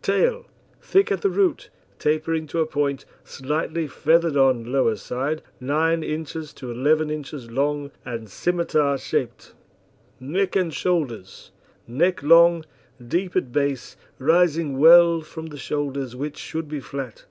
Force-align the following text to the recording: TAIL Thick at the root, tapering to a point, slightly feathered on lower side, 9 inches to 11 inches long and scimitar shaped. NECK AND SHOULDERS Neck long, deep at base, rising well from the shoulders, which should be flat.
TAIL 0.00 0.46
Thick 0.80 1.12
at 1.12 1.20
the 1.20 1.28
root, 1.28 1.68
tapering 1.98 2.46
to 2.46 2.60
a 2.60 2.64
point, 2.66 3.04
slightly 3.24 3.86
feathered 3.86 4.34
on 4.34 4.72
lower 4.72 4.96
side, 4.96 5.42
9 5.60 6.02
inches 6.02 6.54
to 6.54 6.70
11 6.70 7.10
inches 7.10 7.50
long 7.50 7.90
and 8.02 8.30
scimitar 8.30 8.96
shaped. 8.96 9.52
NECK 10.18 10.56
AND 10.56 10.72
SHOULDERS 10.72 11.50
Neck 11.86 12.22
long, 12.22 12.64
deep 13.06 13.36
at 13.36 13.52
base, 13.52 13.98
rising 14.18 14.78
well 14.78 15.20
from 15.20 15.48
the 15.48 15.58
shoulders, 15.58 16.16
which 16.16 16.38
should 16.38 16.68
be 16.70 16.80
flat. 16.80 17.26